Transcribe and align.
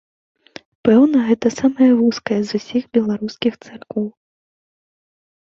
Пэўна, 0.87 1.19
гэта 1.27 1.47
самая 1.61 1.89
вузкая 1.99 2.39
з 2.53 2.63
усіх 2.63 2.83
беларускіх 2.99 3.53
цэркваў. 3.65 4.09